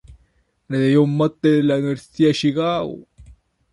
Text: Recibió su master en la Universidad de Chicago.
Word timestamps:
Recibió 0.67 1.01
su 1.01 1.05
master 1.05 1.59
en 1.59 1.67
la 1.67 1.75
Universidad 1.75 2.27
de 2.29 2.33
Chicago. 2.33 3.05